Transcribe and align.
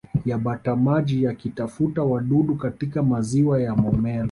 ya 0.25 0.37
batamaji 0.37 1.23
yakitafuta 1.23 2.03
wadudu 2.03 2.55
katika 2.55 3.03
maziwa 3.03 3.61
ya 3.61 3.75
Momella 3.75 4.19